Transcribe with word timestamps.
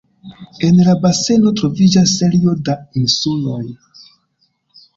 En 0.67 0.79
la 0.87 0.95
baseno 1.03 1.51
troviĝas 1.59 2.15
serio 2.23 2.55
da 2.71 2.77
insuloj. 3.03 3.63